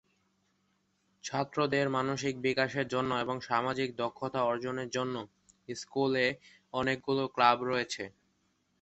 [1.23, 5.15] ছাত্রদের মানসিক বিকাশের জন্য এবং সামাজিক দক্ষতা অর্জনের জন্য
[5.75, 6.25] স্কুলে
[6.73, 8.03] অনেকগুলো ক্লাব রয়েছে।